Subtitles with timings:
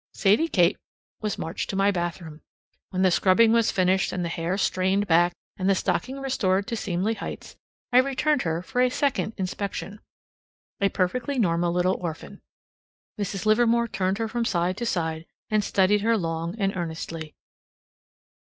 [0.15, 0.79] Sadie Kate
[1.21, 2.41] was marched to my bathroom.
[2.89, 6.75] When the scrubbing was finished and the hair strained back and the stocking restored to
[6.75, 7.55] seemly heights,
[7.93, 9.99] I returned her for a second inspection
[10.81, 12.41] a perfectly normal little orphan.
[13.19, 13.45] Mrs.
[13.45, 17.35] Livermore turned her from side to side, and studied her long and earnestly.